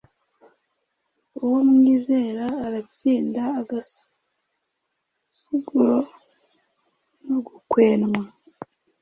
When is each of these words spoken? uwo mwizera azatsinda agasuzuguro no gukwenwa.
uwo 1.43 1.59
mwizera 1.71 2.45
azatsinda 2.65 3.41
agasuzuguro 3.61 5.99
no 7.25 7.37
gukwenwa. 7.47 8.21